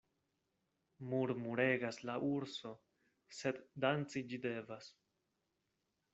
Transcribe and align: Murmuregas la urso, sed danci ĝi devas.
Murmuregas 1.11 1.99
la 2.11 2.15
urso, 2.29 2.73
sed 3.41 3.61
danci 3.87 4.27
ĝi 4.33 4.43
devas. 4.49 4.91